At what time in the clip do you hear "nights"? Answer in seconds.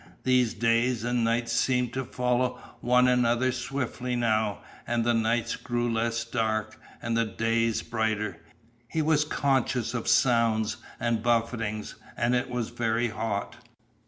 1.23-1.51, 5.13-5.55